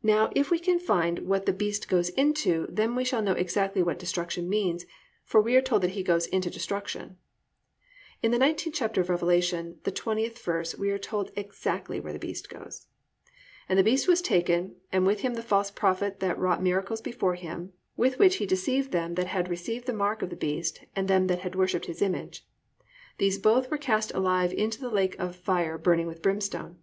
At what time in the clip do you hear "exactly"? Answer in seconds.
3.32-3.82, 11.34-11.98